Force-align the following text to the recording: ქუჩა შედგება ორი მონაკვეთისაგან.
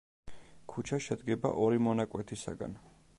ქუჩა 0.73 0.99
შედგება 1.07 1.53
ორი 1.67 1.83
მონაკვეთისაგან. 1.89 2.77